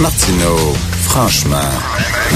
Martineau, 0.00 0.56
franchement, 1.02 1.56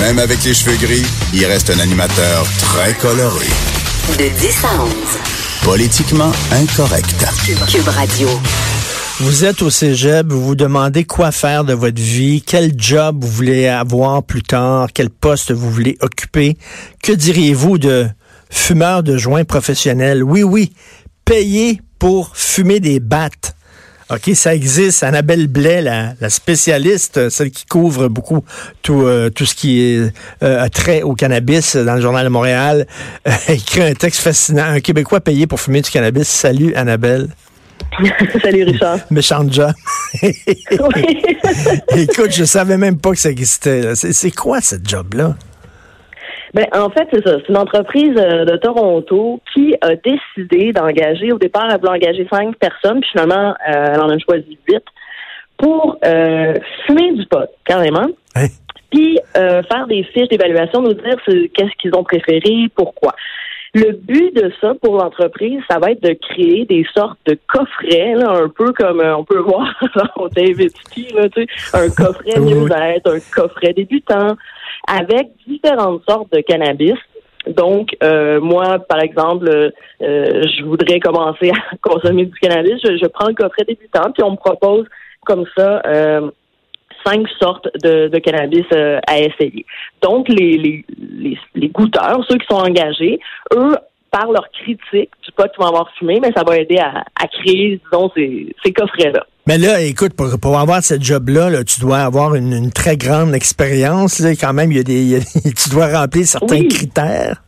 même 0.00 0.18
avec 0.18 0.42
les 0.42 0.52
cheveux 0.52 0.76
gris, 0.76 1.06
il 1.32 1.46
reste 1.46 1.70
un 1.70 1.78
animateur 1.78 2.44
très 2.58 2.92
coloré. 2.94 3.46
De 4.18 4.28
10 4.40 4.64
à 4.64 4.82
11. 4.82 4.92
Politiquement 5.62 6.32
incorrect. 6.50 7.24
Cube 7.70 7.86
Radio. 7.86 8.28
Vous 9.20 9.44
êtes 9.44 9.62
au 9.62 9.70
cégep, 9.70 10.26
vous 10.26 10.42
vous 10.42 10.54
demandez 10.56 11.04
quoi 11.04 11.30
faire 11.30 11.62
de 11.62 11.72
votre 11.72 12.02
vie, 12.02 12.42
quel 12.44 12.72
job 12.76 13.18
vous 13.20 13.30
voulez 13.30 13.68
avoir 13.68 14.24
plus 14.24 14.42
tard, 14.42 14.88
quel 14.92 15.08
poste 15.08 15.52
vous 15.52 15.70
voulez 15.70 15.96
occuper. 16.00 16.56
Que 17.00 17.12
diriez-vous 17.12 17.78
de 17.78 18.08
fumeur 18.50 19.04
de 19.04 19.16
joints 19.16 19.44
professionnels? 19.44 20.24
Oui, 20.24 20.42
oui, 20.42 20.72
payer 21.24 21.80
pour 22.00 22.32
fumer 22.34 22.80
des 22.80 22.98
battes. 22.98 23.54
OK, 24.12 24.34
ça 24.34 24.54
existe. 24.54 25.02
Annabelle 25.04 25.46
Blais, 25.46 25.80
la, 25.80 26.12
la 26.20 26.28
spécialiste, 26.28 27.30
celle 27.30 27.50
qui 27.50 27.64
couvre 27.64 28.08
beaucoup 28.08 28.44
tout, 28.82 29.04
euh, 29.04 29.30
tout 29.30 29.46
ce 29.46 29.54
qui 29.54 29.80
est 29.80 30.12
euh, 30.42 30.68
trait 30.68 31.00
au 31.00 31.14
cannabis 31.14 31.76
dans 31.76 31.94
le 31.94 32.02
Journal 32.02 32.24
de 32.24 32.28
Montréal, 32.28 32.86
euh, 33.26 33.32
écrit 33.48 33.80
un 33.80 33.94
texte 33.94 34.20
fascinant. 34.20 34.64
Un 34.64 34.80
Québécois 34.80 35.20
payé 35.20 35.46
pour 35.46 35.60
fumer 35.60 35.80
du 35.80 35.90
cannabis. 35.90 36.28
Salut, 36.28 36.74
Annabelle. 36.74 37.28
Salut 38.42 38.64
Richard. 38.64 38.98
Méchant 39.10 39.50
job. 39.50 39.72
Écoute, 41.96 42.32
je 42.32 42.44
savais 42.44 42.76
même 42.76 42.98
pas 42.98 43.12
que 43.12 43.18
ça 43.18 43.30
existait. 43.30 43.94
C'est 43.94 44.30
quoi 44.30 44.60
ce 44.60 44.76
job-là? 44.82 45.36
Ben, 46.54 46.66
en 46.72 46.90
fait, 46.90 47.08
c'est 47.10 47.26
ça. 47.26 47.38
C'est 47.40 47.48
une 47.48 47.56
entreprise 47.56 48.14
euh, 48.18 48.44
de 48.44 48.56
Toronto 48.58 49.40
qui 49.52 49.74
a 49.80 49.94
décidé 49.96 50.72
d'engager, 50.72 51.32
au 51.32 51.38
départ, 51.38 51.68
elle 51.70 51.80
voulait 51.80 51.92
engager 51.92 52.26
cinq 52.30 52.56
personnes, 52.56 53.00
puis 53.00 53.10
finalement, 53.12 53.54
euh, 53.68 53.90
elle 53.94 54.00
en 54.00 54.10
a 54.10 54.18
choisi 54.18 54.58
huit, 54.68 54.84
pour 55.56 55.96
euh, 56.04 56.54
fumer 56.86 57.12
du 57.12 57.24
pot, 57.26 57.48
carrément. 57.64 58.06
Hein? 58.34 58.46
Puis 58.90 59.18
faire 59.34 59.86
des 59.88 60.04
fiches 60.04 60.28
d'évaluation, 60.28 60.82
nous 60.82 60.92
dire 60.92 61.16
qu'est-ce 61.24 61.74
qu'ils 61.80 61.94
ont 61.96 62.04
préféré, 62.04 62.68
pourquoi. 62.74 63.14
Le 63.74 63.92
but 63.92 64.36
de 64.36 64.52
ça 64.60 64.74
pour 64.82 64.98
l'entreprise, 64.98 65.60
ça 65.70 65.78
va 65.78 65.92
être 65.92 66.02
de 66.02 66.12
créer 66.12 66.66
des 66.66 66.84
sortes 66.94 67.18
de 67.24 67.38
coffrets, 67.48 68.12
là, 68.16 68.32
un 68.32 68.50
peu 68.50 68.70
comme 68.74 69.00
on 69.00 69.24
peut 69.24 69.38
voir 69.38 69.72
dans 69.96 70.28
David 70.28 70.76
Ski, 70.76 71.06
là, 71.14 71.30
tu 71.30 71.46
sais, 71.46 71.76
un 71.78 71.88
coffret 72.04 72.38
mieux-être, 72.38 73.10
un 73.10 73.18
coffret 73.34 73.72
débutant, 73.72 74.36
avec 74.86 75.28
différentes 75.46 76.02
sortes 76.08 76.32
de 76.32 76.40
cannabis. 76.40 76.98
Donc, 77.46 77.96
euh, 78.02 78.40
moi, 78.40 78.78
par 78.78 79.00
exemple, 79.00 79.48
euh, 79.48 79.72
je 80.00 80.64
voudrais 80.64 81.00
commencer 81.00 81.50
à 81.50 81.76
consommer 81.82 82.26
du 82.26 82.38
cannabis. 82.38 82.80
Je, 82.82 83.06
prends 83.06 83.28
le 83.28 83.34
coffret 83.34 83.64
débutant, 83.64 84.12
puis 84.12 84.22
on 84.22 84.32
me 84.32 84.36
propose 84.36 84.86
comme 85.24 85.44
ça 85.56 85.82
euh, 85.86 86.30
cinq 87.04 87.26
sortes 87.40 87.68
de, 87.82 88.08
de 88.08 88.18
cannabis 88.18 88.66
à 89.06 89.18
essayer. 89.18 89.66
Donc, 90.02 90.28
les, 90.28 90.56
les, 90.56 90.84
les, 90.98 91.38
les, 91.54 91.68
goûteurs, 91.68 92.24
ceux 92.28 92.38
qui 92.38 92.46
sont 92.48 92.60
engagés, 92.60 93.18
eux, 93.54 93.74
par 94.12 94.30
leur 94.30 94.48
critique 94.50 95.10
du 95.24 95.32
pot 95.34 95.50
qu'ils 95.50 95.58
vont 95.58 95.68
avoir 95.68 95.90
fumé, 95.98 96.20
mais 96.20 96.30
ça 96.36 96.44
va 96.46 96.58
aider 96.58 96.78
à, 96.78 97.02
à 97.20 97.26
créer, 97.26 97.80
disons, 97.90 98.10
ces, 98.14 98.54
ces 98.62 98.72
coffrets-là. 98.72 99.26
Mais 99.46 99.58
là, 99.58 99.80
écoute, 99.80 100.14
pour, 100.14 100.38
pour 100.40 100.58
avoir 100.58 100.82
ce 100.84 100.94
job-là, 101.00 101.50
là, 101.50 101.64
tu 101.64 101.80
dois 101.80 101.98
avoir 101.98 102.34
une, 102.36 102.52
une 102.52 102.70
très 102.72 102.96
grande 102.96 103.34
expérience. 103.34 104.20
Là, 104.20 104.30
quand 104.36 104.52
même, 104.52 104.70
il 104.70 104.78
y 104.78 104.80
a 104.80 104.84
des, 104.84 105.20
tu 105.56 105.68
dois 105.70 105.88
remplir 105.88 106.24
certains 106.26 106.58
Oui. 106.60 106.68
critères. 106.68 107.42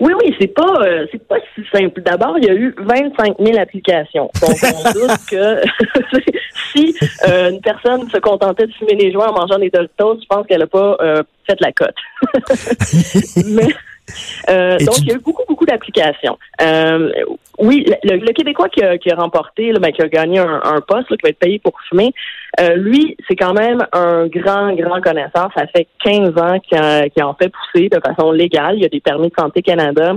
Oui, 0.00 0.12
oui, 0.20 0.34
c'est 0.40 0.48
pas 0.52 0.80
euh, 0.82 1.06
c'est 1.12 1.28
pas 1.28 1.36
si 1.54 1.62
simple. 1.72 2.02
D'abord, 2.02 2.36
il 2.38 2.44
y 2.44 2.50
a 2.50 2.54
eu 2.54 2.74
25 2.76 3.36
000 3.38 3.56
applications. 3.56 4.28
Donc, 4.40 4.56
on 4.62 4.92
doute 4.92 5.26
que 5.30 5.62
si 6.72 6.96
euh, 7.28 7.50
une 7.50 7.60
personne 7.60 8.08
se 8.10 8.18
contentait 8.18 8.66
de 8.66 8.72
fumer 8.72 8.96
les 8.96 9.12
joints 9.12 9.28
en 9.28 9.32
mangeant 9.40 9.60
des 9.60 9.70
Doritos, 9.70 10.18
je 10.20 10.26
pense 10.28 10.44
qu'elle 10.48 10.58
n'a 10.58 10.66
pas 10.66 10.96
euh, 11.00 11.22
fait 11.46 11.56
la 11.60 11.70
cote. 11.70 11.94
Mais 13.46 13.68
euh, 14.48 14.76
donc, 14.78 14.94
tu- 14.96 15.02
il 15.02 15.08
y 15.08 15.12
a 15.12 15.14
eu 15.16 15.20
beaucoup, 15.20 15.44
beaucoup 15.48 15.64
d'applications. 15.64 16.38
Euh, 16.60 17.10
oui, 17.58 17.86
le, 18.02 18.16
le 18.16 18.32
Québécois 18.32 18.68
qui 18.68 18.82
a, 18.82 18.98
qui 18.98 19.10
a 19.10 19.14
remporté, 19.16 19.72
là, 19.72 19.78
ben, 19.78 19.92
qui 19.92 20.02
a 20.02 20.08
gagné 20.08 20.38
un, 20.40 20.60
un 20.64 20.80
poste, 20.80 21.10
là, 21.10 21.16
qui 21.16 21.22
va 21.22 21.28
être 21.30 21.38
payé 21.38 21.58
pour 21.58 21.72
fumer, 21.88 22.12
euh, 22.60 22.74
lui, 22.74 23.16
c'est 23.28 23.36
quand 23.36 23.54
même 23.54 23.86
un 23.92 24.26
grand, 24.26 24.72
grand 24.74 25.00
connaisseur. 25.00 25.50
Ça 25.56 25.66
fait 25.74 25.86
15 26.04 26.30
ans 26.38 26.58
qu'il 26.60 26.78
a- 26.78 27.08
qu'il 27.08 27.22
en 27.22 27.34
fait 27.34 27.50
pousser 27.50 27.88
de 27.88 28.00
façon 28.04 28.32
légale. 28.32 28.76
Il 28.76 28.82
y 28.82 28.86
a 28.86 28.88
des 28.88 29.00
permis 29.00 29.28
de 29.28 29.34
Santé 29.38 29.62
Canada. 29.62 30.14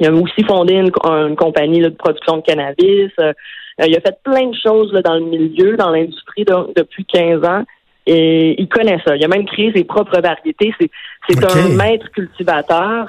Il 0.00 0.06
a 0.06 0.12
aussi 0.12 0.42
fondé 0.44 0.74
une, 0.74 0.90
une 1.04 1.36
compagnie 1.36 1.80
là, 1.80 1.90
de 1.90 1.94
production 1.96 2.38
de 2.38 2.42
cannabis. 2.42 3.10
Il 3.18 3.96
a 3.96 4.00
fait 4.00 4.18
plein 4.22 4.46
de 4.46 4.56
choses 4.56 4.92
dans 5.04 5.14
le 5.14 5.20
milieu, 5.24 5.76
dans 5.76 5.90
l'industrie 5.90 6.44
de- 6.44 6.72
depuis 6.74 7.04
15 7.04 7.44
ans. 7.44 7.64
Et 8.06 8.60
il 8.60 8.66
connaît 8.68 8.98
ça. 9.06 9.14
Il 9.16 9.24
a 9.24 9.28
même 9.28 9.44
créé 9.46 9.72
ses 9.74 9.84
propres 9.84 10.20
variétés. 10.20 10.72
C'est, 10.78 10.90
un 11.44 11.68
maître 11.76 12.10
cultivateur. 12.12 13.08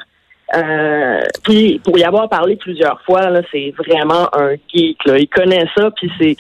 Euh, 0.56 1.22
puis 1.44 1.80
pour 1.84 1.98
y 1.98 2.04
avoir 2.04 2.28
parlé 2.30 2.56
plusieurs 2.58 3.02
fois, 3.06 3.30
là, 3.30 3.42
c'est 3.52 3.74
vraiment 3.78 4.28
un 4.36 4.56
geek. 4.74 4.98
Là. 5.06 5.18
Il 5.18 5.28
connaît 5.28 5.66
ça, 5.76 5.90
puis 5.96 6.12
c'est 6.20 6.36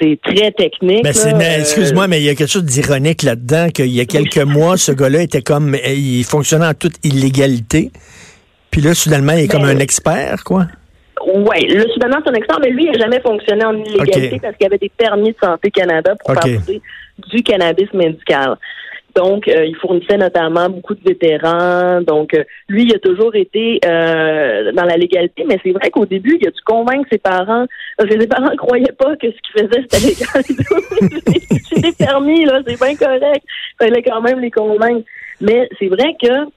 c'est 0.00 0.18
très 0.22 0.50
technique. 0.52 1.04
Ben, 1.04 1.12
c'est, 1.12 1.32
là. 1.32 1.36
mais, 1.36 1.60
excuse-moi, 1.60 2.08
mais 2.08 2.20
il 2.20 2.24
y 2.24 2.30
a 2.30 2.34
quelque 2.34 2.50
chose 2.50 2.64
d'ironique 2.64 3.22
là-dedans, 3.22 3.68
qu'il 3.68 3.94
y 3.94 4.00
a 4.00 4.06
quelques 4.06 4.38
mois, 4.38 4.78
ce 4.78 4.92
gars-là 4.92 5.20
était 5.20 5.42
comme, 5.42 5.74
euh, 5.74 5.78
il 5.88 6.24
fonctionnait 6.24 6.66
en 6.66 6.74
toute 6.74 6.94
illégalité. 7.04 7.90
Puis 8.70 8.80
là, 8.80 8.94
soudainement, 8.94 9.32
il 9.32 9.44
est 9.44 9.48
comme 9.48 9.64
un 9.64 9.78
expert, 9.78 10.42
quoi. 10.44 10.66
Oui, 11.26 11.66
le 11.68 11.82
soudainement, 11.92 12.16
c'est 12.24 12.30
un 12.30 12.34
expert, 12.34 12.58
mais 12.60 12.70
lui, 12.70 12.84
il 12.84 12.92
n'a 12.92 12.98
jamais 12.98 13.20
fonctionné 13.20 13.64
en 13.64 13.74
illégalité 13.74 14.40
parce 14.40 14.56
qu'il 14.56 14.66
avait 14.66 14.78
des 14.78 14.90
permis 14.96 15.32
de 15.32 15.36
Santé 15.42 15.70
Canada 15.70 16.14
pour 16.18 16.30
Ok. 16.30 16.42
faire 16.44 16.60
pousser 16.60 16.80
du 17.28 17.42
cannabis 17.42 17.92
médical. 17.92 18.56
Donc, 19.14 19.48
euh, 19.48 19.64
il 19.64 19.76
fournissait 19.76 20.16
notamment 20.16 20.68
beaucoup 20.68 20.94
de 20.94 21.00
vétérans. 21.04 22.00
Donc, 22.02 22.34
euh, 22.34 22.44
lui, 22.68 22.84
il 22.84 22.94
a 22.94 22.98
toujours 22.98 23.34
été 23.34 23.80
euh, 23.84 24.72
dans 24.72 24.84
la 24.84 24.96
légalité, 24.96 25.44
mais 25.46 25.58
c'est 25.62 25.72
vrai 25.72 25.90
qu'au 25.90 26.06
début, 26.06 26.38
il 26.40 26.46
a 26.46 26.50
dû 26.50 26.60
convaincre 26.64 27.08
ses 27.10 27.18
parents. 27.18 27.66
Parce 27.96 28.08
que 28.08 28.20
ses 28.20 28.26
parents 28.26 28.50
ne 28.50 28.56
croyaient 28.56 28.96
pas 28.98 29.16
que 29.16 29.28
ce 29.28 29.36
qu'il 29.42 29.62
faisait, 29.62 29.84
c'était 29.90 30.06
légal. 30.06 31.30
c'est 31.68 31.80
des 31.80 31.92
permis, 31.92 32.44
là, 32.44 32.60
c'est 32.66 32.78
bien 32.78 32.94
correct. 32.96 33.44
Il 33.44 33.84
fallait 33.84 34.02
quand 34.02 34.20
même 34.20 34.40
les 34.40 34.50
convaincre. 34.50 35.06
Mais 35.40 35.68
c'est 35.78 35.88
vrai 35.88 36.16
que 36.22 36.50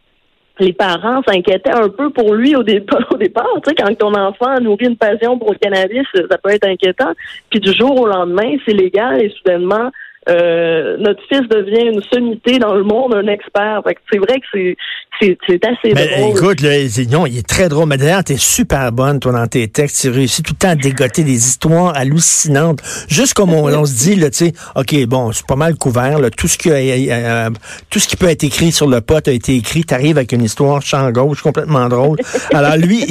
les 0.59 0.74
parents 0.74 1.22
s'inquiétaient 1.28 1.72
un 1.72 1.90
peu 1.90 2.09
pour 2.12 2.36
lui 2.36 2.56
au 2.56 2.63
départ. 2.63 3.08
Au 3.12 3.18
départ, 3.18 3.47
tu 3.63 3.69
sais, 3.69 3.75
quand 3.75 3.94
ton 3.97 4.13
enfant 4.13 4.59
nourrit 4.62 4.88
une 4.88 4.97
passion 4.97 5.38
pour 5.38 5.52
le 5.52 5.58
cannabis, 5.58 6.06
ça 6.13 6.38
peut 6.38 6.52
être 6.52 6.68
inquiétant. 6.68 7.12
Puis 7.50 7.59
du 7.59 7.74
jour 7.74 8.00
au 8.00 8.08
lendemain, 8.08 8.56
c'est 8.66 8.74
légal 8.74 9.22
et 9.22 9.30
soudainement, 9.30 9.92
euh, 10.30 10.98
notre 11.00 11.22
fils 11.28 11.42
devient 11.50 11.92
une 11.94 12.02
sommité 12.12 12.60
dans 12.60 12.74
le 12.74 12.84
monde, 12.84 13.14
un 13.16 13.28
expert. 13.28 13.82
C'est 14.12 14.18
vrai 14.20 14.40
que 14.40 14.76
c'est 15.22 15.66
assez 15.66 15.94
Mais 15.94 16.18
drôle. 16.20 16.38
écoute, 16.38 16.62
là, 16.62 16.70
non, 17.12 17.26
il 17.26 17.38
est 17.38 17.48
très 17.48 17.70
drôle. 17.70 17.88
Mais 17.88 17.98
d'ailleurs, 17.98 18.24
t'es 18.24 18.38
super 18.38 18.92
bonne, 18.92 19.20
toi, 19.20 19.32
dans 19.32 19.48
tes 19.48 19.68
textes. 19.68 20.02
Tu 20.02 20.10
réussis 20.10 20.44
tout 20.44 20.54
le 20.54 20.58
temps 20.60 20.70
à 20.70 20.76
dégoter 20.76 21.24
des 21.24 21.36
histoires 21.36 21.96
hallucinantes. 21.96 22.80
Juste 23.08 23.34
comme 23.34 23.54
on, 23.54 23.66
on 23.68 23.86
se 23.86 23.94
dit, 23.96 24.16
là, 24.16 24.30
tu 24.30 24.38
sais, 24.48 24.54
OK, 24.76 25.06
bon, 25.06 25.32
c'est 25.32 25.46
pas 25.46 25.56
mal 25.56 25.76
couvert, 25.76 26.20
là. 26.20 26.30
Tout 26.30 26.48
ce 26.48 26.58
qui 26.58 26.72
a, 26.72 26.76
euh, 26.76 27.50
tout 27.90 28.00
ce 28.00 28.08
qui 28.08 28.16
peut 28.16 28.30
être 28.30 28.44
écrit 28.44 28.72
sur 28.72 28.88
le 28.88 29.02
pot 29.02 29.26
a 29.28 29.32
été 29.32 29.56
écrit. 29.56 29.84
T'arrives 29.84 30.18
avec 30.18 30.32
une 30.32 30.44
histoire 30.44 30.82
champ 30.82 31.10
gauche 31.12 31.42
complètement 31.42 31.88
drôle. 31.90 32.18
Alors 32.54 32.78
lui, 32.78 33.06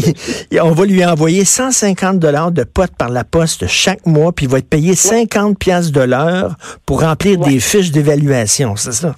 il- 0.51 0.61
on 0.61 0.71
va 0.73 0.85
lui 0.85 1.05
envoyer 1.05 1.45
150 1.45 2.19
dollars 2.19 2.53
de 2.53 2.65
pot 2.65 2.91
par 2.97 3.09
la 3.11 3.25
poste 3.25 3.67
chaque 3.67 4.07
mois, 4.07 4.33
puis 4.33 4.47
il 4.47 4.51
va 4.51 4.59
être 4.59 4.69
payé 4.69 4.95
50 4.95 5.59
piastres 5.59 5.93
de 5.93 6.01
l'heure 6.01 6.57
pour 6.87 7.02
remplir 7.03 7.41
Ouais. 7.41 7.51
des 7.51 7.61
fiches 7.61 7.91
d'évaluation. 7.91 8.77
C'est 8.77 8.93
ça? 8.93 9.15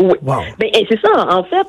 Oui. 0.00 0.14
Wow. 0.22 0.36
Ben, 0.60 0.68
et 0.74 0.86
c'est 0.88 1.00
ça, 1.00 1.26
en 1.28 1.42
fait, 1.42 1.66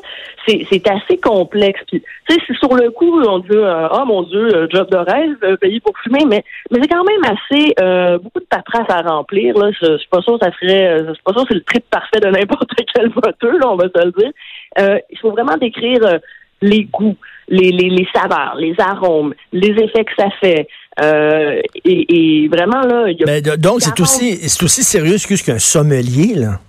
c'est, 0.48 0.88
assez 0.88 1.18
complexe. 1.18 1.82
Puis, 1.88 2.02
tu 2.02 2.36
sais, 2.36 2.40
si 2.46 2.54
sur 2.60 2.76
le 2.76 2.92
coup, 2.92 3.20
on 3.22 3.40
dit, 3.40 3.48
euh, 3.52 3.88
oh 3.92 4.06
mon 4.06 4.22
Dieu, 4.22 4.56
euh, 4.56 4.68
job 4.70 4.88
de 4.92 4.98
rêve, 4.98 5.36
euh, 5.44 5.58
payé 5.58 5.80
pour 5.80 5.94
fumer, 6.04 6.26
mais, 6.28 6.44
mais 6.70 6.78
c'est 6.80 6.88
quand 6.90 7.04
même 7.04 7.24
assez, 7.24 7.74
euh, 7.82 8.20
beaucoup 8.20 8.40
de 8.40 8.46
paperasse 8.46 8.90
à 8.90 9.02
remplir. 9.02 9.58
Là. 9.58 9.72
Je, 9.72 9.94
je 9.94 9.98
suis 9.98 10.10
pas 10.10 10.22
sûr 10.22 10.38
que 10.38 10.46
ça 10.46 10.52
serait, 10.60 10.88
euh, 10.88 11.08
je 11.08 11.14
suis 11.14 11.24
pas 11.24 11.34
sûr 11.34 11.42
que 11.42 11.48
c'est 11.50 11.56
le 11.56 11.64
trip 11.64 11.86
parfait 11.90 12.20
de 12.20 12.28
n'importe 12.28 12.70
quel 12.94 13.10
voteur, 13.10 13.54
là, 13.54 13.72
on 13.72 13.76
va 13.78 13.86
se 13.86 14.06
le 14.06 14.12
dire. 14.12 15.02
Il 15.10 15.18
faut 15.20 15.32
vraiment 15.32 15.58
décrire 15.58 16.20
les 16.62 16.84
goûts, 16.84 17.16
les, 17.50 17.72
les, 17.72 17.90
les 17.90 18.08
saveurs, 18.14 18.56
les 18.58 18.76
arômes, 18.80 19.34
les 19.52 19.70
effets 19.70 20.06
que 20.06 20.12
ça 20.18 20.30
fait. 20.42 20.68
Euh, 21.02 21.62
et, 21.86 22.44
et 22.44 22.48
vraiment, 22.48 22.82
là, 22.82 23.10
il 23.10 23.18
y 23.20 23.24
a 23.24 23.26
Ben, 23.26 23.42
de- 23.42 23.56
donc, 23.56 23.82
c'est 23.82 23.94
40 23.96 24.00
aussi, 24.02 24.36
c'est 24.50 24.64
aussi 24.64 24.84
sérieux 24.84 25.18
qu'un 25.46 25.60
sommelier, 25.60 26.36
là? 26.36 26.60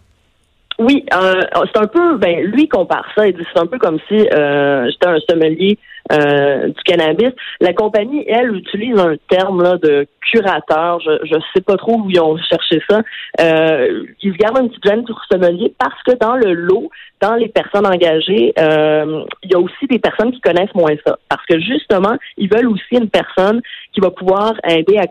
Oui, 0.79 1.05
euh, 1.15 1.43
c'est 1.75 1.79
un 1.83 1.87
peu, 1.87 2.17
ben 2.17 2.41
lui 2.47 2.67
compare 2.67 3.05
ça, 3.15 3.27
il 3.27 3.35
dit 3.35 3.43
c'est 3.53 3.61
un 3.61 3.67
peu 3.67 3.77
comme 3.79 3.99
si 4.09 4.15
euh, 4.33 4.89
j'étais 4.91 5.09
un 5.09 5.19
sommelier 5.29 5.79
euh, 6.13 6.69
du 6.69 6.83
cannabis. 6.85 7.31
La 7.61 7.73
compagnie, 7.73 8.25
elle, 8.27 8.55
utilise 8.57 8.99
un 8.99 9.17
terme 9.29 9.63
là 9.63 9.77
de 9.77 10.07
curateur. 10.31 11.01
Je 11.01 11.11
je 11.25 11.37
sais 11.55 11.61
pas 11.61 11.77
trop 11.77 11.99
où 11.99 12.11
ils 12.11 12.21
ont 12.21 12.37
cherché 12.39 12.83
ça. 12.89 13.01
Euh, 13.41 14.05
ils 14.23 14.37
gardent 14.37 14.59
un 14.59 14.69
petit 14.69 14.81
gêne 14.85 15.05
pour 15.05 15.21
sommelier 15.31 15.75
parce 15.79 16.03
que 16.05 16.13
dans 16.19 16.37
le 16.37 16.53
lot, 16.53 16.91
dans 17.21 17.35
les 17.35 17.49
personnes 17.49 17.87
engagées, 17.87 18.53
euh, 18.59 19.25
il 19.43 19.53
y 19.53 19.55
a 19.55 19.59
aussi 19.59 19.87
des 19.89 19.99
personnes 19.99 20.33
qui 20.33 20.41
connaissent 20.41 20.75
moins 20.75 20.95
ça. 21.07 21.19
Parce 21.29 21.45
que 21.47 21.61
justement, 21.61 22.17
ils 22.37 22.49
veulent 22.53 22.69
aussi 22.69 22.93
une 22.93 23.11
personne 23.11 23.61
qui 23.93 24.01
va 24.01 24.11
pouvoir 24.11 24.55
aider 24.69 24.99
à 24.99 25.07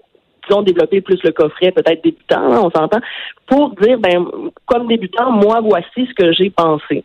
ont 0.54 0.62
développé 0.62 1.01
plus 1.01 1.19
le 1.24 1.31
coffret, 1.31 1.72
peut-être 1.72 2.04
débutant, 2.04 2.66
on 2.66 2.72
s'entend, 2.72 3.00
pour 3.48 3.75
dire, 3.81 4.00
ben, 4.00 4.25
comme 4.66 4.88
débutant, 4.88 5.31
moi, 5.31 5.62
voici 5.62 6.07
ce 6.07 6.13
que 6.13 6.31
j'ai 6.31 6.50
pensé. 6.50 7.04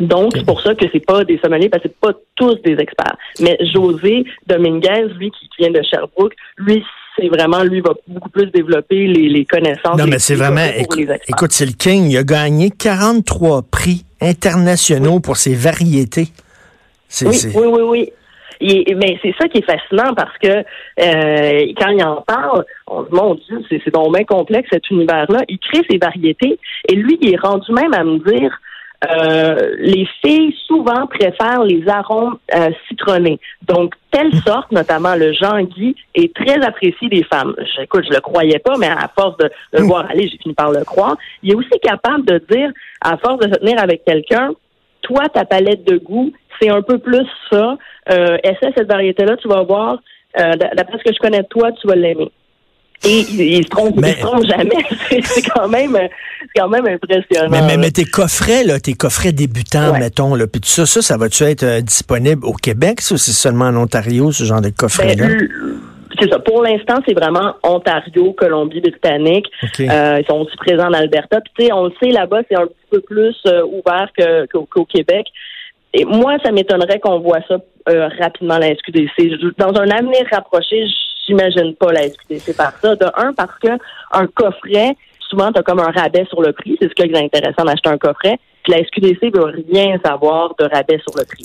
Donc, 0.00 0.32
c'est 0.34 0.46
pour 0.46 0.60
ça 0.60 0.74
que 0.74 0.84
c'est 0.92 1.04
pas 1.04 1.24
des 1.24 1.38
sommeliers, 1.38 1.68
parce 1.68 1.82
que 1.82 1.88
c'est 1.88 2.00
pas 2.00 2.18
tous 2.36 2.54
des 2.62 2.74
experts. 2.74 3.16
Mais 3.40 3.56
José 3.72 4.24
Dominguez, 4.46 5.08
lui, 5.18 5.30
qui 5.30 5.48
vient 5.58 5.70
de 5.70 5.82
Sherbrooke, 5.82 6.34
lui, 6.56 6.84
c'est 7.18 7.28
vraiment, 7.28 7.62
lui, 7.62 7.80
va 7.80 7.94
beaucoup 8.06 8.28
plus 8.28 8.46
développer 8.46 9.06
les, 9.06 9.44
connaissances. 9.44 9.98
Non, 9.98 10.06
mais 10.06 10.18
c'est 10.18 10.34
vraiment, 10.34 10.66
écoute, 11.28 11.52
c'est 11.52 11.66
le 11.66 11.72
King. 11.72 12.10
Il 12.10 12.16
a 12.16 12.22
gagné 12.22 12.70
43 12.70 13.62
prix 13.62 14.04
internationaux 14.20 15.20
pour 15.20 15.36
ses 15.36 15.54
variétés. 15.54 16.28
Oui, 17.22 17.36
oui, 17.54 17.66
oui, 17.66 18.12
oui. 18.60 18.94
mais 18.96 19.18
c'est 19.22 19.34
ça 19.38 19.48
qui 19.48 19.58
est 19.58 19.64
fascinant 19.64 20.14
parce 20.14 20.36
que 20.38 20.48
euh, 20.48 21.72
quand 21.78 21.88
il 21.88 22.04
en 22.04 22.22
parle, 22.22 22.64
on 22.86 23.04
se 23.04 23.08
dit, 23.08 23.14
mon 23.14 23.34
Dieu, 23.34 23.62
c'est 23.70 23.92
donc 23.92 24.14
bien 24.14 24.24
complexe 24.24 24.68
cet 24.70 24.90
univers-là. 24.90 25.40
Il 25.48 25.58
crée 25.58 25.82
ses 25.90 25.98
variétés 25.98 26.58
et 26.88 26.94
lui, 26.94 27.18
il 27.20 27.32
est 27.32 27.40
rendu 27.40 27.72
même 27.72 27.94
à 27.94 28.04
me 28.04 28.18
dire 28.18 28.60
euh, 29.06 29.76
les 29.78 30.08
filles 30.24 30.54
souvent 30.66 31.06
préfèrent 31.06 31.62
les 31.62 31.88
arômes 31.88 32.38
euh, 32.54 32.70
citronnés. 32.88 33.38
Donc, 33.62 33.94
telle 34.10 34.28
hmm. 34.28 34.42
sorte, 34.44 34.72
notamment 34.72 35.14
le 35.14 35.32
Jean-Guy, 35.32 35.94
est 36.14 36.34
très 36.34 36.60
apprécié 36.64 37.08
des 37.08 37.22
femmes. 37.22 37.54
Écoute, 37.80 38.04
je 38.08 38.14
le 38.14 38.20
croyais 38.20 38.58
pas, 38.58 38.76
mais 38.76 38.88
à 38.88 39.08
force 39.16 39.36
de, 39.36 39.50
le 39.72 39.82
hmm. 39.82 39.86
voir 39.86 40.10
aller, 40.10 40.28
j'ai 40.28 40.38
fini 40.38 40.54
par 40.54 40.72
le 40.72 40.84
croire. 40.84 41.16
Il 41.42 41.52
est 41.52 41.54
aussi 41.54 41.78
capable 41.80 42.24
de 42.24 42.42
dire, 42.50 42.70
à 43.00 43.16
force 43.18 43.38
de 43.38 43.52
se 43.52 43.58
tenir 43.60 43.80
avec 43.80 44.04
quelqu'un, 44.04 44.50
toi, 45.02 45.28
ta 45.28 45.44
palette 45.44 45.84
de 45.84 45.96
goût, 45.96 46.32
c'est 46.60 46.68
un 46.68 46.82
peu 46.82 46.98
plus 46.98 47.26
ça. 47.50 47.76
Euh, 48.10 48.36
essaie 48.42 48.72
cette 48.76 48.88
variété-là, 48.88 49.36
tu 49.36 49.48
vas 49.48 49.62
voir. 49.62 49.98
Euh, 50.38 50.52
D'après 50.54 50.98
ce 50.98 51.04
que 51.04 51.14
je 51.14 51.18
connais 51.18 51.42
de 51.42 51.46
toi, 51.48 51.70
tu 51.72 51.86
vas 51.86 51.94
l'aimer. 51.94 52.30
Et 53.04 53.20
il, 53.20 53.64
se 53.64 53.68
trompe, 53.68 54.04
se 54.04 54.20
trompe 54.20 54.44
jamais. 54.44 54.84
c'est 55.22 55.42
quand 55.42 55.68
même, 55.68 55.96
quand 56.56 56.68
même 56.68 56.86
impressionnant. 56.86 57.48
Mais, 57.48 57.76
mais, 57.76 57.90
tes 57.90 58.04
coffrets, 58.04 58.64
là, 58.64 58.80
tes 58.80 58.94
coffrets 58.94 59.32
débutants, 59.32 59.92
mettons, 59.98 60.34
là, 60.34 60.46
puis 60.46 60.60
tout 60.60 60.68
ça, 60.68 60.84
ça, 60.84 61.00
ça 61.00 61.16
va-tu 61.16 61.44
être 61.44 61.62
euh, 61.62 61.80
disponible 61.80 62.44
au 62.44 62.54
Québec, 62.54 63.00
ça, 63.00 63.14
ou 63.14 63.18
c'est 63.18 63.32
seulement 63.32 63.66
en 63.66 63.76
Ontario, 63.76 64.32
ce 64.32 64.44
genre 64.44 64.60
de 64.60 64.70
coffret-là? 64.70 65.28
Ben, 65.28 65.48
c'est 66.20 66.28
ça. 66.28 66.40
Pour 66.40 66.62
l'instant, 66.62 66.96
c'est 67.06 67.14
vraiment 67.14 67.54
Ontario, 67.62 68.32
Colombie-Britannique. 68.32 69.46
Euh, 69.78 70.16
ils 70.18 70.26
sont 70.28 70.40
aussi 70.40 70.56
présents 70.56 70.88
en 70.88 70.94
Alberta. 70.94 71.40
Puis, 71.40 71.52
tu 71.56 71.66
sais, 71.66 71.72
on 71.72 71.84
le 71.84 71.92
sait, 72.02 72.10
là-bas, 72.10 72.40
c'est 72.48 72.56
un 72.56 72.66
petit 72.66 72.88
peu 72.90 73.00
plus 73.00 73.36
euh, 73.46 73.62
ouvert 73.62 74.10
qu'au 74.50 74.84
Québec. 74.86 75.26
Et 75.94 76.04
moi, 76.04 76.36
ça 76.44 76.50
m'étonnerait 76.50 76.98
qu'on 76.98 77.20
voit 77.20 77.40
ça 77.46 77.58
rapidement 78.20 78.54
à 78.54 78.58
la 78.58 78.74
SQDC. 78.74 79.54
Dans 79.56 79.80
un 79.80 79.88
avenir 79.90 80.26
rapproché, 80.30 80.84
j'imagine 81.28 81.74
pas 81.76 81.92
la 81.92 82.08
SQDC 82.08 82.56
par 82.56 82.72
ça. 82.80 82.96
De 82.96 83.06
un, 83.16 83.32
parce 83.34 83.56
que 83.60 83.68
un 84.12 84.26
coffret, 84.26 84.96
souvent, 85.28 85.52
tu 85.52 85.60
as 85.60 85.62
comme 85.62 85.80
un 85.80 85.90
rabais 85.90 86.24
sur 86.28 86.42
le 86.42 86.52
prix. 86.52 86.76
C'est 86.80 86.88
ce 86.88 86.94
qui 86.94 87.02
est 87.02 87.16
intéressant 87.16 87.64
d'acheter 87.64 87.90
un 87.90 87.98
coffret 87.98 88.38
la 88.68 88.78
SQDC 88.84 89.34
veut 89.34 89.52
rien 89.72 89.98
savoir 90.04 90.54
de 90.58 90.64
rabais 90.64 90.98
sur 90.98 91.16
le 91.16 91.24
prix. 91.24 91.44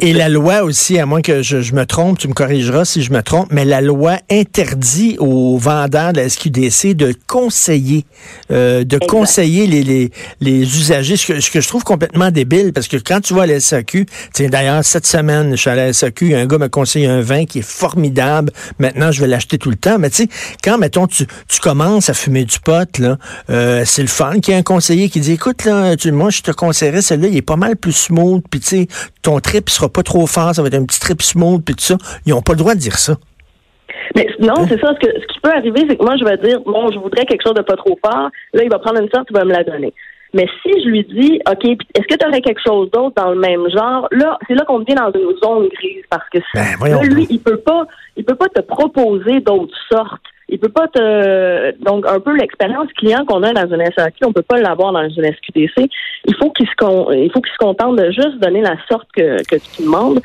et, 0.00 0.12
la 0.12 0.28
loi 0.28 0.62
aussi, 0.62 0.98
à 0.98 1.06
moins 1.06 1.22
que 1.22 1.42
je, 1.42 1.74
me 1.74 1.84
trompe, 1.84 2.18
tu 2.18 2.28
me 2.28 2.34
corrigeras 2.34 2.84
si 2.84 3.02
je 3.02 3.12
me 3.12 3.22
trompe, 3.22 3.48
mais 3.50 3.64
la 3.64 3.80
loi 3.80 4.16
interdit 4.30 5.16
aux 5.18 5.56
vendeurs 5.56 6.12
de 6.12 6.20
la 6.20 6.28
SQDC 6.28 6.94
de 6.94 7.14
conseiller, 7.26 8.04
euh, 8.50 8.84
de 8.84 8.98
conseiller 8.98 9.66
les, 9.66 9.82
les, 9.82 10.10
les 10.40 10.60
usagers, 10.60 11.16
ce 11.16 11.26
que, 11.32 11.40
ce 11.40 11.50
que, 11.50 11.60
je 11.60 11.68
trouve 11.68 11.84
complètement 11.84 12.30
débile, 12.30 12.72
parce 12.72 12.88
que 12.88 12.96
quand 12.96 13.20
tu 13.20 13.34
vas 13.34 13.42
à 13.42 13.46
la 13.46 13.60
SAQ, 13.60 14.06
d'ailleurs, 14.38 14.84
cette 14.84 15.06
semaine, 15.06 15.52
je 15.52 15.56
suis 15.56 15.70
à 15.70 15.74
la 15.74 15.92
SAQ, 15.92 16.34
un 16.34 16.46
gars 16.46 16.58
m'a 16.58 16.68
conseillé 16.68 17.06
un 17.06 17.20
vin 17.20 17.44
qui 17.44 17.60
est 17.60 17.68
formidable, 17.68 18.52
maintenant 18.78 19.10
je 19.10 19.20
vais 19.20 19.26
l'acheter 19.26 19.58
tout 19.58 19.70
le 19.70 19.76
temps, 19.76 19.98
mais 19.98 20.10
tu 20.10 20.24
sais, 20.24 20.28
quand, 20.62 20.78
mettons, 20.78 21.06
tu, 21.06 21.26
tu 21.48 21.60
commences 21.60 22.08
à 22.08 22.14
fumer 22.14 22.44
du 22.44 22.60
pot, 22.60 22.98
là, 22.98 23.18
euh, 23.50 23.82
c'est 23.84 24.02
le 24.02 24.08
fun 24.08 24.38
qu'il 24.40 24.54
y 24.54 24.56
ait 24.56 24.60
un 24.60 24.62
conseiller 24.62 25.08
qui 25.08 25.20
dit, 25.20 25.32
écoute, 25.32 25.64
là, 25.64 25.96
tu, 25.96 26.12
moi, 26.20 26.28
je 26.28 26.42
te 26.42 26.50
conseillerais 26.50 27.00
celui-là, 27.00 27.28
il 27.28 27.36
est 27.38 27.42
pas 27.42 27.56
mal 27.56 27.76
plus 27.76 27.96
smooth, 27.96 28.42
puis 28.50 28.60
tu 28.60 28.66
sais, 28.66 28.86
ton 29.22 29.40
trip 29.40 29.70
sera 29.70 29.88
pas 29.88 30.02
trop 30.02 30.26
fort, 30.26 30.54
ça 30.54 30.60
va 30.60 30.68
être 30.68 30.74
un 30.74 30.84
petit 30.84 31.00
trip 31.00 31.22
smooth, 31.22 31.64
puis 31.64 31.74
tout 31.74 31.84
ça. 31.84 31.96
Ils 32.26 32.34
ont 32.34 32.42
pas 32.42 32.52
le 32.52 32.58
droit 32.58 32.74
de 32.74 32.80
dire 32.80 32.98
ça. 32.98 33.14
Mais 34.14 34.26
non, 34.38 34.52
hein? 34.58 34.66
c'est 34.68 34.78
ça. 34.78 34.92
Ce, 35.00 35.08
ce 35.08 35.26
qui 35.32 35.40
peut 35.40 35.50
arriver, 35.50 35.86
c'est 35.88 35.96
que 35.96 36.04
moi, 36.04 36.16
je 36.20 36.24
vais 36.24 36.36
dire, 36.36 36.60
bon, 36.60 36.92
je 36.92 36.98
voudrais 36.98 37.24
quelque 37.24 37.42
chose 37.42 37.54
de 37.54 37.62
pas 37.62 37.76
trop 37.76 37.98
fort. 38.04 38.28
Là, 38.52 38.62
il 38.62 38.68
va 38.68 38.78
prendre 38.78 39.00
une 39.00 39.08
sorte, 39.08 39.28
il 39.30 39.36
va 39.36 39.46
me 39.46 39.52
la 39.52 39.64
donner. 39.64 39.94
Mais 40.34 40.46
si 40.62 40.70
je 40.82 40.88
lui 40.88 41.04
dis, 41.04 41.40
OK, 41.50 41.64
est-ce 41.64 42.06
que 42.06 42.16
tu 42.16 42.26
aurais 42.26 42.42
quelque 42.42 42.60
chose 42.64 42.90
d'autre 42.90 43.14
dans 43.16 43.30
le 43.30 43.40
même 43.40 43.68
genre? 43.70 44.06
Là, 44.12 44.38
c'est 44.46 44.54
là 44.54 44.64
qu'on 44.66 44.80
vient 44.80 44.96
dans 44.96 45.12
une 45.12 45.36
zone 45.42 45.68
grise 45.68 46.04
parce 46.10 46.28
que 46.28 46.38
ben, 46.54 47.02
lui, 47.02 47.26
il 47.30 47.40
peut 47.40 47.56
pas, 47.56 47.86
il 48.16 48.24
peut 48.24 48.36
pas 48.36 48.48
te 48.48 48.60
proposer 48.60 49.40
d'autres 49.40 49.76
sortes 49.90 50.22
il 50.50 50.58
peut 50.58 50.68
pas 50.68 50.88
te 50.88 51.82
donc 51.82 52.06
un 52.06 52.20
peu 52.20 52.36
l'expérience 52.36 52.88
client 52.96 53.24
qu'on 53.24 53.42
a 53.42 53.52
dans 53.52 53.72
une 53.72 53.84
SAQ, 53.96 54.24
on 54.26 54.32
peut 54.32 54.42
pas 54.42 54.60
l'avoir 54.60 54.92
dans 54.92 55.08
une 55.08 55.24
SQDC. 55.24 55.88
Il 56.26 56.34
faut 56.34 56.50
qu'il 56.50 56.66
se 56.66 57.14
il 57.16 57.30
faut 57.32 57.40
qu'il 57.40 57.52
se 57.52 57.58
contente 57.58 57.96
de 57.96 58.10
juste 58.10 58.38
donner 58.40 58.60
la 58.60 58.76
sorte 58.90 59.08
que, 59.14 59.36
que 59.44 59.56
tu 59.56 59.82
demandes. 59.82 60.20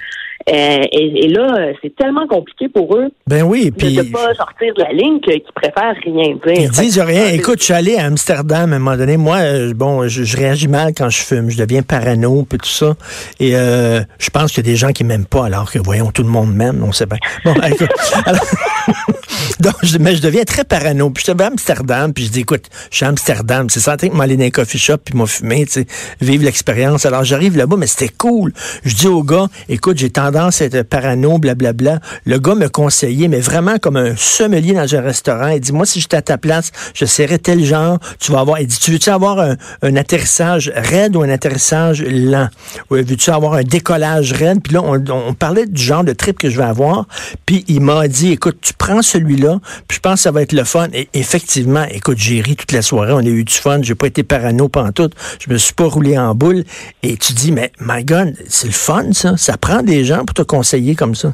Euh, 0.48 0.84
et, 0.92 1.28
là, 1.28 1.74
c'est 1.82 1.96
tellement 1.96 2.28
compliqué 2.28 2.70
pour 2.70 2.96
eux 2.96 3.08
ben 3.26 3.42
oui, 3.42 3.72
de 3.72 3.86
ne 3.88 4.04
pas 4.04 4.34
sortir 4.36 4.76
de 4.76 4.84
la 4.84 4.92
ligne 4.92 5.20
qu'ils 5.20 5.42
préfèrent 5.56 5.96
rien 6.04 6.36
dire. 6.36 6.56
Ils 6.56 6.70
disent 6.70 7.00
rien. 7.00 7.30
Écoute, 7.30 7.60
je 7.60 7.66
suis 7.66 7.74
allé 7.74 7.98
à 7.98 8.06
Amsterdam 8.06 8.72
à 8.72 8.76
un 8.76 8.80
moment 8.80 8.96
donné. 8.96 9.18
Moi, 9.18 9.38
euh, 9.38 9.74
bon, 9.74 10.08
je, 10.08 10.38
réagis 10.38 10.68
mal 10.68 10.94
quand 10.96 11.10
je 11.10 11.18
fume. 11.18 11.50
Je 11.50 11.58
deviens 11.58 11.82
parano, 11.82 12.46
puis 12.48 12.60
tout 12.60 12.70
ça. 12.70 12.94
Et 13.40 13.56
euh, 13.56 14.02
je 14.20 14.30
pense 14.30 14.52
qu'il 14.52 14.64
y 14.64 14.70
a 14.70 14.72
des 14.72 14.76
gens 14.78 14.92
qui 14.92 15.04
m'aiment 15.04 15.26
pas, 15.26 15.48
alors 15.48 15.72
que, 15.72 15.80
voyons, 15.80 16.12
tout 16.12 16.22
le 16.22 16.30
monde 16.30 16.54
m'aime. 16.54 16.84
On 16.84 16.92
sait 16.92 17.08
bien. 17.08 17.18
Bon, 17.44 17.56
écoute, 17.68 17.90
donc, 19.60 19.76
je, 19.82 19.98
mais 19.98 20.16
je 20.16 20.22
deviens 20.22 20.44
très 20.44 20.64
parano. 20.64 21.10
Puis 21.10 21.24
je 21.26 21.32
suis 21.32 21.42
à 21.42 21.48
Amsterdam, 21.48 22.14
puis 22.14 22.26
je 22.26 22.32
dis, 22.32 22.42
écoute, 22.42 22.66
je 22.92 22.98
suis 22.98 23.06
à 23.06 23.10
Amsterdam. 23.10 23.68
C'est 23.72 23.80
certain 23.80 24.10
que 24.10 24.16
m'aller 24.16 24.38
dans 24.38 24.46
un 24.46 24.52
coffee 24.52 24.78
shop, 24.78 24.98
puis 25.06 25.18
m'a 25.18 25.26
fumé, 25.26 25.66
tu 25.66 25.72
sais, 25.72 25.88
vivre 26.22 26.44
l'expérience. 26.44 27.08
Alors, 27.08 27.24
j'arrive 27.24 27.58
là-bas, 27.58 27.78
mais 27.78 27.88
c'était 27.88 28.14
cool. 28.16 28.54
Je 28.84 28.94
dis 28.94 29.08
au 29.08 29.24
gars, 29.24 29.48
écoute, 29.70 29.98
j'ai 29.98 30.12
tendance 30.12 30.35
à 30.36 30.66
être 30.66 30.84
parano, 30.84 31.38
blablabla. 31.38 32.00
Le 32.26 32.40
gars 32.40 32.56
me 32.56 32.68
conseillait, 32.68 33.28
mais 33.28 33.40
vraiment 33.40 33.78
comme 33.78 33.98
un 33.98 34.16
sommelier 34.16 34.74
dans 34.74 34.96
un 34.96 35.02
restaurant. 35.02 35.48
Il 35.50 35.60
dit, 35.60 35.72
moi, 35.72 35.86
si 35.86 36.02
j'étais 36.02 36.18
à 36.18 36.22
ta 36.22 36.38
place, 36.38 36.72
je 36.94 37.06
serais 37.06 37.38
tel 37.38 37.64
genre. 37.64 38.00
Tu 38.20 38.32
vas 38.32 38.40
avoir, 38.40 38.60
il 38.60 38.68
dit, 38.68 38.78
tu 38.80 38.92
veux-tu 38.92 39.10
avoir 39.10 39.40
un, 39.40 39.96
atterrissage 39.96 40.72
raide 40.76 41.16
ou 41.16 41.22
un 41.22 41.30
atterrissage 41.30 42.04
lent? 42.04 42.50
Ou 42.92 42.96
veux-tu 42.96 43.30
avoir 43.30 43.54
un 43.54 43.64
décollage 43.64 44.34
raide? 44.34 44.62
Puis 44.62 44.74
là, 44.74 44.82
on, 44.84 45.34
parlait 45.34 45.66
du 45.66 45.82
genre 45.82 46.04
de 46.04 46.14
trip 46.14 46.38
que 46.38 46.50
je 46.50 46.58
vais 46.58 46.64
avoir. 46.64 47.08
Puis 47.46 47.64
il 47.68 47.82
m'a 47.82 48.08
dit, 48.08 48.32
écoute, 48.32 48.58
tu 48.62 48.74
prends 48.74 49.02
celui-là, 49.02 49.60
puis 49.88 49.98
je 49.98 50.00
pense 50.02 50.16
que 50.16 50.20
ça 50.22 50.32
va 50.32 50.42
être 50.42 50.54
le 50.54 50.64
fun. 50.64 50.88
Et 50.94 51.10
effectivement, 51.14 51.86
écoute, 51.90 52.18
j'ai 52.18 52.42
ri 52.42 52.56
toute 52.56 52.72
la 52.72 52.82
soirée, 52.82 53.14
on 53.14 53.20
a 53.20 53.24
eu 53.24 53.44
du 53.44 53.54
fun, 53.54 53.82
j'ai 53.82 53.96
pas 53.96 54.08
été 54.08 54.24
parano 54.24 54.70
pendant 54.70 54.92
tout, 54.92 55.10
je 55.40 55.52
me 55.52 55.58
suis 55.58 55.74
pas 55.74 55.86
roulé 55.86 56.18
en 56.18 56.36
boule. 56.36 56.64
Et 57.04 57.18
tu 57.18 57.34
dis, 57.34 57.52
mais 57.52 57.72
my 57.80 58.04
God, 58.04 58.36
c'est 58.48 58.68
le 58.68 58.74
fun, 58.74 59.14
ça. 59.14 59.38
Ça 59.38 59.58
prend 59.58 59.82
des 59.82 60.04
gens 60.04 60.25
pour 60.26 60.34
te 60.34 60.42
conseiller 60.42 60.96
comme 60.96 61.16
ça? 61.16 61.34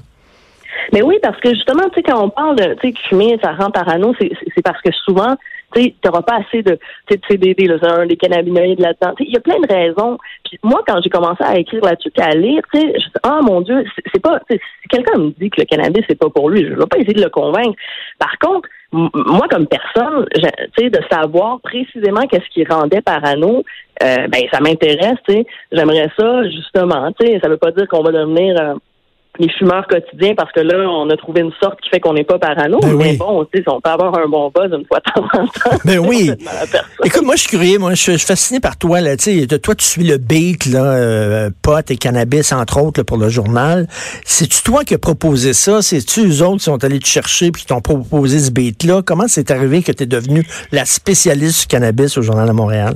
Mais 0.93 1.01
oui, 1.01 1.17
parce 1.21 1.39
que 1.39 1.50
justement, 1.50 1.88
tu 1.89 1.95
sais, 1.95 2.03
quand 2.03 2.24
on 2.24 2.29
parle 2.29 2.55
de, 2.55 2.75
tu 2.81 2.93
fumer, 3.10 3.39
ça 3.41 3.53
rend 3.53 3.71
parano, 3.71 4.13
c'est 4.19 4.62
parce 4.63 4.81
que 4.81 4.91
souvent, 4.91 5.36
tu 5.73 5.93
n'auras 6.05 6.21
pas 6.21 6.39
assez 6.39 6.61
de, 6.63 6.77
de 7.09 7.17
CBD, 7.29 7.67
là, 7.67 8.05
des 8.05 8.17
cannabinoïdes 8.17 8.79
là-dedans. 8.79 9.13
Il 9.19 9.33
y 9.33 9.37
a 9.37 9.39
plein 9.39 9.59
de 9.59 9.67
raisons. 9.67 10.17
Puis 10.43 10.59
moi, 10.63 10.81
quand 10.87 10.99
j'ai 11.01 11.09
commencé 11.09 11.43
à 11.43 11.57
écrire 11.57 11.83
là-dessus, 11.83 12.11
à 12.17 12.31
lire, 12.35 12.61
tu 12.73 12.79
sais, 12.79 12.93
ah 13.23 13.39
mon 13.41 13.61
Dieu, 13.61 13.83
c'est 14.13 14.21
pas, 14.21 14.39
si 14.49 14.59
quelqu'un 14.89 15.17
me 15.17 15.29
dit 15.31 15.49
que 15.49 15.61
le 15.61 15.65
cannabis 15.65 16.03
c'est 16.07 16.19
pas 16.19 16.29
pour 16.29 16.49
lui, 16.49 16.63
je 16.63 16.73
vais 16.73 16.85
pas 16.85 16.97
essayer 16.97 17.13
de 17.13 17.23
le 17.23 17.29
convaincre. 17.29 17.75
Par 18.19 18.37
contre, 18.39 18.67
moi 18.91 19.47
comme 19.49 19.67
personne, 19.67 20.25
tu 20.77 20.89
de 20.89 20.99
savoir 21.09 21.61
précisément 21.61 22.27
qu'est-ce 22.27 22.49
qui 22.53 22.65
rendait 22.65 23.01
parano, 23.01 23.63
euh, 24.03 24.27
ben 24.27 24.41
ça 24.51 24.59
m'intéresse, 24.59 25.17
tu 25.27 25.33
sais. 25.33 25.45
J'aimerais 25.71 26.09
ça 26.17 26.43
justement, 26.43 27.11
tu 27.13 27.25
sais. 27.25 27.39
Ça 27.41 27.49
veut 27.49 27.57
pas 27.57 27.71
dire 27.71 27.87
qu'on 27.87 28.03
va 28.03 28.11
devenir 28.11 28.55
euh, 28.59 28.73
les 29.39 29.50
fumeurs 29.50 29.88
quotidiens 29.88 30.33
parce 30.35 30.51
que 30.51 30.59
là, 30.59 30.89
on 30.89 31.09
a 31.09 31.17
trouvé 31.17 31.41
une 31.41 31.53
sorte 31.61 31.79
qui 31.81 31.89
fait 31.89 32.00
qu'on 32.00 32.13
n'est 32.13 32.23
pas 32.23 32.38
parano. 32.38 32.79
Ben 32.81 32.95
mais 32.95 33.15
bon, 33.15 33.45
tu 33.45 33.59
sais, 33.59 33.63
on 33.67 33.79
peut 33.79 33.89
avoir 33.89 34.17
un 34.17 34.27
bon 34.27 34.51
buzz 34.53 34.71
une 34.71 34.85
fois 34.85 35.00
de 35.00 35.11
temps 35.11 35.27
en 35.33 35.47
temps. 35.47 35.77
Ben 35.85 36.00
oui. 36.07 36.31
Écoute, 37.03 37.23
moi, 37.23 37.35
je 37.35 37.41
suis 37.41 37.50
curieux. 37.50 37.79
Moi, 37.79 37.93
je 37.93 38.01
suis 38.01 38.19
fasciné 38.19 38.59
par 38.59 38.77
toi. 38.77 39.00
Là. 39.01 39.15
Tu 39.15 39.47
sais, 39.47 39.59
toi, 39.59 39.75
tu 39.75 39.85
suis 39.85 40.03
le 40.03 40.17
beat, 40.17 40.65
là, 40.65 40.83
euh, 40.83 41.50
pot 41.61 41.89
et 41.89 41.95
cannabis, 41.95 42.51
entre 42.51 42.81
autres, 42.81 43.03
pour 43.03 43.17
le 43.17 43.29
journal. 43.29 43.88
C'est-tu 44.25 44.63
toi 44.63 44.83
qui 44.83 44.95
as 44.95 45.00
proposé 45.00 45.53
ça? 45.53 45.81
C'est-tu 45.81 46.27
eux 46.27 46.45
autres 46.45 46.57
qui 46.57 46.65
sont 46.65 46.83
allés 46.83 47.00
te 47.00 47.07
chercher 47.07 47.51
puis 47.51 47.61
qui 47.61 47.67
t'ont 47.67 47.81
proposé 47.81 48.39
ce 48.39 48.51
beat-là? 48.51 49.01
Comment 49.05 49.27
c'est 49.27 49.50
arrivé 49.50 49.81
que 49.81 49.91
tu 49.91 50.03
es 50.03 50.07
devenue 50.07 50.45
la 50.71 50.85
spécialiste 50.85 51.61
du 51.61 51.67
cannabis 51.67 52.17
au 52.17 52.21
Journal 52.21 52.47
de 52.47 52.53
Montréal? 52.53 52.95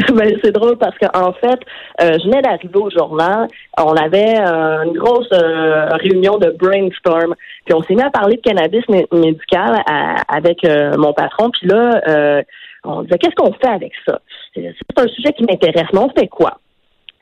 ben, 0.14 0.32
c'est 0.42 0.52
drôle 0.52 0.76
parce 0.78 0.96
qu'en 0.98 1.32
fait, 1.34 1.58
euh, 2.00 2.18
je 2.18 2.28
venais 2.28 2.42
d'arriver 2.42 2.76
au 2.76 2.90
journal. 2.90 3.48
On 3.78 3.94
avait 3.94 4.38
euh, 4.38 4.84
une 4.84 4.98
grosse 4.98 5.30
euh, 5.60 5.96
réunion 5.96 6.38
de 6.38 6.50
brainstorm. 6.50 7.34
Puis 7.64 7.74
on 7.74 7.82
s'est 7.82 7.94
mis 7.94 8.02
à 8.02 8.10
parler 8.10 8.36
de 8.36 8.42
cannabis 8.42 8.84
médical 9.12 9.82
avec 10.28 10.66
mon 10.96 11.12
patron. 11.12 11.50
Puis 11.50 11.68
là, 11.68 12.42
on 12.84 13.02
disait 13.02 13.18
qu'est-ce 13.18 13.34
qu'on 13.34 13.52
fait 13.52 13.68
avec 13.68 13.92
ça? 14.06 14.20
C'est 14.54 14.98
un 14.98 15.08
sujet 15.08 15.32
qui 15.32 15.44
m'intéresse, 15.44 15.88
mais 15.92 16.00
on 16.00 16.10
fait 16.10 16.28
quoi? 16.28 16.58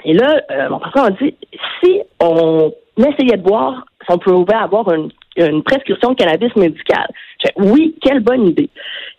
Et 0.04 0.14
là, 0.14 0.40
mon 0.70 0.78
patron 0.78 1.02
a 1.02 1.10
dit 1.10 1.34
si 1.80 2.00
on 2.20 2.72
essayait 2.96 3.36
de 3.36 3.48
voir 3.48 3.84
si 4.04 4.12
on 4.12 4.18
pouvait 4.18 4.54
avoir 4.54 4.86
une, 4.92 5.10
prescription 5.62 6.10
de 6.10 6.16
cannabis 6.16 6.54
médical. 6.56 7.06
oui, 7.56 7.94
quelle 8.02 8.20
bonne 8.20 8.48
idée. 8.48 8.70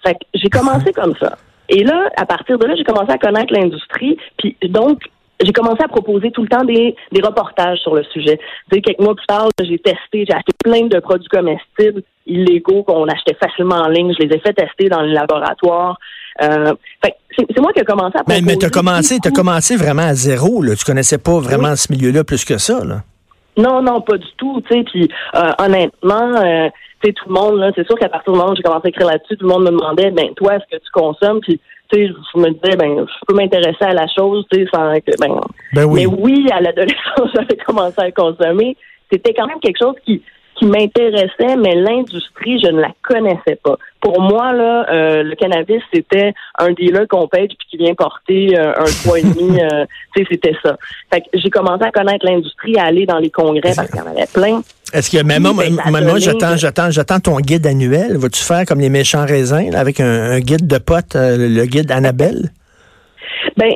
Fait 0.06 0.14
que 0.16 0.20
j'ai 0.34 0.50
commencé 0.50 0.92
comme 0.92 1.16
ça. 1.16 1.38
Et 1.70 1.84
là, 1.84 2.10
à 2.18 2.26
partir 2.26 2.58
de 2.58 2.66
là, 2.66 2.76
j'ai 2.76 2.84
commencé 2.84 3.12
à 3.12 3.18
connaître 3.18 3.54
l'industrie. 3.54 4.18
Puis 4.38 4.58
donc, 4.64 5.02
j'ai 5.42 5.54
commencé 5.54 5.82
à 5.84 5.88
proposer 5.88 6.32
tout 6.32 6.42
le 6.42 6.50
temps 6.50 6.64
des, 6.64 6.96
des 7.12 7.22
reportages 7.22 7.80
sur 7.80 7.96
le 7.96 8.04
sujet. 8.04 8.40
Tu 8.72 8.82
quelques 8.82 9.00
mois 9.00 9.16
plus 9.16 9.26
tard, 9.26 9.50
j'ai 9.62 9.80
testé, 9.80 10.26
j'ai 10.28 10.34
acheté 10.34 10.52
plein 10.64 10.88
de 10.88 11.00
produits 11.00 11.30
comestibles 11.30 12.04
illégaux 12.26 12.84
qu'on 12.84 13.06
achetait 13.06 13.38
facilement 13.42 13.78
en 13.78 13.88
ligne. 13.88 14.14
Je 14.20 14.26
les 14.26 14.36
ai 14.36 14.40
fait 14.40 14.54
tester 14.54 14.90
dans 14.90 15.02
le 15.02 15.12
laboratoire. 15.14 15.98
Euh, 16.42 16.74
c'est 17.36 17.60
moi 17.60 17.72
qui 17.74 17.80
ai 17.80 17.86
commencé 17.86 18.18
à 18.18 18.24
proposer. 18.24 18.42
Mais, 18.42 18.54
mais 18.54 18.58
tu 18.58 18.66
as 18.66 18.70
commencé, 18.70 19.18
as 19.24 19.32
commencé 19.32 19.76
vraiment 19.76 20.04
à 20.04 20.14
zéro. 20.14 20.62
Là. 20.62 20.76
Tu 20.76 20.84
connaissais 20.84 21.18
pas 21.18 21.40
vraiment 21.40 21.76
ce 21.76 21.92
milieu-là 21.92 22.24
plus 22.24 22.44
que 22.44 22.58
ça. 22.58 22.84
Là. 22.84 23.02
Non, 23.58 23.82
non, 23.82 24.02
pas 24.02 24.18
du 24.18 24.28
tout. 24.38 24.62
Puis 24.62 25.10
euh, 25.36 25.52
honnêtement, 25.58 26.36
euh, 26.36 26.70
tout 27.02 27.28
le 27.28 27.34
monde, 27.34 27.74
c'est 27.76 27.86
sûr 27.86 27.98
qu'à 27.98 28.10
partir 28.10 28.34
du 28.34 28.40
moment 28.40 28.52
où 28.52 28.56
j'ai 28.56 28.64
commencé 28.64 28.88
à 28.88 28.90
écrire 28.90 29.08
là-dessus, 29.08 29.38
tout 29.38 29.46
le 29.46 29.54
monde 29.54 29.64
me 29.64 29.72
demandait, 29.72 30.12
ben 30.12 30.34
toi, 30.36 30.56
est-ce 30.56 30.78
que 30.78 30.84
tu 30.84 30.92
consommes? 30.92 31.40
Puis 31.42 31.60
tu 31.92 31.98
sais, 31.98 32.08
je 32.08 32.40
me 32.40 32.50
disais, 32.50 32.76
ben, 32.76 33.06
je 33.06 33.26
peux 33.28 33.34
m'intéresser 33.34 33.84
à 33.84 33.94
la 33.94 34.08
chose, 34.08 34.46
tu 34.52 34.60
sais, 34.60 34.66
sans 34.74 34.94
que, 35.00 35.12
ben, 35.20 35.40
ben 35.74 35.86
oui. 35.86 36.02
Mais 36.02 36.06
oui, 36.06 36.48
à 36.52 36.62
l'adolescence, 36.62 37.30
j'avais 37.36 37.58
commencé 37.58 37.96
à 37.98 38.12
consommer. 38.12 38.78
C'était 39.12 39.34
quand 39.34 39.48
même 39.48 39.60
quelque 39.60 39.80
chose 39.82 39.96
qui, 40.06 40.22
qui 40.60 40.66
m'intéressait, 40.66 41.56
mais 41.58 41.74
l'industrie, 41.76 42.60
je 42.62 42.70
ne 42.70 42.82
la 42.82 42.92
connaissais 43.02 43.58
pas. 43.64 43.78
Pour 44.02 44.22
moi, 44.22 44.52
là, 44.52 44.86
euh, 44.92 45.24
le 45.24 45.36
cannabis, 45.36 45.82
c'était 45.94 46.34
un 46.58 46.72
dealer 46.72 47.08
qu'on 47.08 47.28
paye 47.28 47.48
puis 47.48 47.58
qui 47.70 47.78
vient 47.78 47.94
porter 47.96 48.58
euh, 48.58 48.74
un 48.78 49.04
poids 49.04 49.20
et 49.20 49.24
demi. 49.24 49.60
Euh, 49.70 49.86
c'était 50.16 50.54
ça. 50.64 50.78
Fait 51.12 51.22
que 51.22 51.28
j'ai 51.34 51.50
commencé 51.50 51.84
à 51.84 51.92
connaître 51.92 52.26
l'industrie, 52.26 52.78
à 52.78 52.86
aller 52.86 53.06
dans 53.06 53.20
les 53.20 53.30
congrès 53.30 53.74
parce 53.76 53.90
qu'il 53.90 54.00
y 54.00 54.02
en 54.02 54.08
avait 54.08 54.26
plein. 54.34 54.62
Est-ce 54.94 55.10
que 55.10 55.24
même 55.24 55.44
moi, 55.44 55.54
moi 55.90 56.20
j'attends, 56.20 56.58
j'attends, 56.58 56.92
j'attends 56.92 57.20
ton 57.20 57.38
guide 57.38 57.66
annuel. 57.66 58.18
Vas-tu 58.18 58.42
faire 58.42 58.66
comme 58.66 58.80
les 58.80 58.90
méchants 58.90 59.26
raisins, 59.26 59.74
avec 59.76 60.00
un, 60.00 60.40
guide 60.40 60.68
de 60.68 60.78
potes, 60.78 61.16
le 61.16 61.66
guide 61.66 61.92
Annabelle? 61.92 62.52
Ben, 63.58 63.72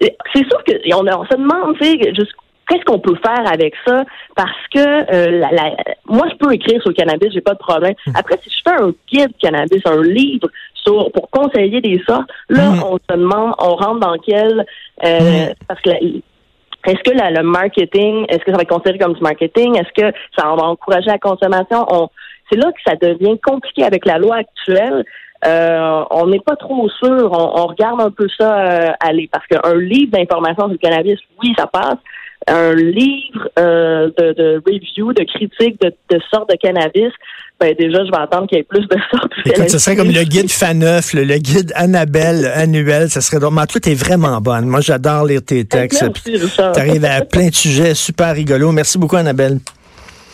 c'est 0.00 0.44
sûr 0.48 0.64
que 0.64 0.72
on, 0.94 1.06
on 1.06 1.24
se 1.26 1.34
demande, 1.34 1.76
tu 1.78 1.84
sais, 1.84 2.14
jusqu'où 2.14 2.45
qu'est-ce 2.68 2.84
qu'on 2.84 2.98
peut 2.98 3.16
faire 3.24 3.50
avec 3.50 3.74
ça? 3.86 4.04
Parce 4.34 4.50
que 4.74 4.78
euh, 4.78 5.40
la, 5.40 5.76
moi, 6.06 6.26
je 6.30 6.36
peux 6.36 6.52
écrire 6.52 6.80
sur 6.80 6.90
le 6.90 6.94
cannabis, 6.94 7.32
j'ai 7.32 7.40
pas 7.40 7.54
de 7.54 7.58
problème. 7.58 7.94
Hmm. 8.06 8.12
Après, 8.14 8.38
si 8.42 8.50
je 8.50 8.56
fais 8.68 8.82
un 8.82 8.92
guide 9.10 9.32
cannabis, 9.40 9.82
un 9.84 10.02
livre 10.02 10.48
sur 10.74 11.10
pour 11.12 11.30
conseiller 11.30 11.80
des 11.80 12.00
sortes, 12.06 12.28
là, 12.48 12.70
hmm. 12.70 12.82
on 12.84 12.96
se 12.96 13.16
demande, 13.16 13.54
on 13.58 13.74
rentre 13.76 14.00
dans 14.00 14.16
quel 14.18 14.66
euh, 15.04 15.18
hmm. 15.18 15.54
parce 15.68 15.80
que 15.80 15.90
est-ce 15.90 17.02
que 17.02 17.10
le 17.10 17.42
marketing, 17.42 18.26
est-ce 18.28 18.44
que 18.44 18.52
ça 18.52 18.56
va 18.56 18.62
être 18.62 18.68
considéré 18.68 18.98
comme 18.98 19.14
du 19.14 19.22
marketing? 19.22 19.76
Est-ce 19.76 19.92
que 19.92 20.16
ça 20.38 20.46
va 20.46 20.62
encourager 20.62 21.06
la 21.06 21.18
consommation? 21.18 21.84
On, 21.88 22.08
c'est 22.48 22.56
là 22.56 22.70
que 22.70 22.78
ça 22.86 22.94
devient 22.94 23.36
compliqué 23.44 23.82
avec 23.82 24.06
la 24.06 24.18
loi 24.18 24.36
actuelle. 24.36 25.04
Euh, 25.44 26.04
on 26.10 26.28
n'est 26.28 26.40
pas 26.40 26.54
trop 26.54 26.88
sûr. 26.90 27.28
On, 27.32 27.66
regarde 27.66 28.00
un 28.00 28.12
peu 28.12 28.28
ça 28.38 28.94
aller 29.00 29.28
parce 29.32 29.44
qu'un 29.48 29.74
livre 29.74 30.12
d'information 30.12 30.66
sur 30.66 30.72
le 30.72 30.78
cannabis, 30.78 31.18
oui, 31.42 31.52
ça 31.58 31.66
passe, 31.66 31.98
un 32.46 32.74
livre 32.74 33.48
euh, 33.58 34.10
de, 34.18 34.32
de, 34.32 34.62
review, 34.66 35.12
de 35.12 35.24
critique 35.24 35.80
de, 35.80 35.92
de 36.10 36.20
sortes 36.30 36.48
de 36.50 36.56
cannabis, 36.56 37.12
ben 37.58 37.74
déjà, 37.78 38.04
je 38.04 38.10
vais 38.10 38.18
attendre 38.18 38.46
qu'il 38.46 38.58
y 38.58 38.60
ait 38.60 38.64
plus 38.64 38.86
de 38.86 38.96
sortes. 39.10 39.32
Écoute, 39.46 39.70
ce 39.70 39.78
serait 39.78 39.96
comme 39.96 40.10
le 40.10 40.24
guide 40.24 40.50
Faneuf, 40.50 41.14
le, 41.14 41.24
le 41.24 41.38
guide 41.38 41.72
Annabelle 41.74 42.44
annuel, 42.54 43.08
ça 43.08 43.20
serait 43.20 43.40
drôle. 43.40 43.54
Mais 43.54 43.66
toi, 43.66 43.80
t'es 43.80 43.94
vraiment 43.94 44.40
bonne. 44.40 44.66
Moi, 44.66 44.80
j'adore 44.80 45.24
lire 45.24 45.40
tes 45.44 45.64
textes. 45.64 46.04
Tu 46.22 46.60
arrives 46.60 47.04
à 47.04 47.22
plein 47.22 47.48
de 47.48 47.54
sujets 47.54 47.94
super 47.94 48.34
rigolos. 48.34 48.72
Merci 48.72 48.98
beaucoup, 48.98 49.16
Annabelle. 49.16 49.58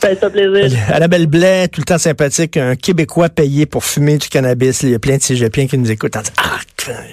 Fait 0.03 0.17
plaisir. 0.31 0.79
Annabelle 0.93 1.29
Blais, 1.29 1.69
tout 1.69 1.81
le 1.81 1.85
temps 1.85 1.97
sympathique, 1.97 2.57
un 2.57 2.75
Québécois 2.75 3.29
payé 3.29 3.67
pour 3.67 3.85
fumer 3.85 4.19
du 4.19 4.29
cannabis. 4.29 4.83
Il 4.83 4.91
y 4.91 4.95
a 4.97 4.99
plein 4.99 5.17
de 5.17 5.23
cégepiens 5.23 5.69
qui 5.69 5.79
nous 5.79 5.93
écoutent 5.93 6.17
en 6.17 6.23
disant 6.23 6.33
Ah, 6.39 6.59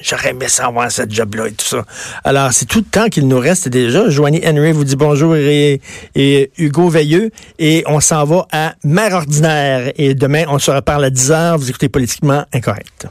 j'aurais 0.02 0.32
aimé 0.32 0.48
savoir 0.48 0.92
cette 0.92 1.14
job-là 1.14 1.50
et 1.50 1.52
tout 1.52 1.68
ça. 1.68 1.86
Alors, 2.24 2.52
c'est 2.52 2.66
tout 2.66 2.80
le 2.80 2.86
temps 2.86 3.08
qu'il 3.10 3.28
nous 3.28 3.38
reste 3.38 3.70
déjà. 3.70 4.10
Joanie 4.10 4.42
Henry 4.44 4.72
vous 4.72 4.86
dit 4.86 4.96
bonjour 4.96 5.36
et, 5.36 5.82
et 6.16 6.52
Hugo 6.58 6.90
Veilleux. 6.90 7.30
Et 7.60 7.84
on 7.86 8.00
s'en 8.00 8.26
va 8.26 8.48
à 8.52 8.74
Mère 8.84 9.14
Ordinaire. 9.14 9.92
Et 9.96 10.16
demain, 10.16 10.46
on 10.48 10.58
se 10.58 10.72
reparle 10.72 11.06
à 11.06 11.12
10 11.12 11.32
h. 11.32 11.58
Vous 11.58 11.70
écoutez 11.70 11.90
Politiquement 11.90 12.44
Incorrect. 12.52 13.08